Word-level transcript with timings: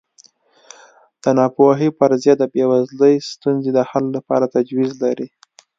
د 1.21 1.23
ناپوهۍ 1.37 1.89
فرضیه 1.97 2.33
د 2.37 2.43
بېوزلۍ 2.53 3.15
ستونزې 3.31 3.71
د 3.73 3.79
حل 3.89 4.05
لپاره 4.17 4.51
تجویز 4.55 4.91
لري. 5.03 5.27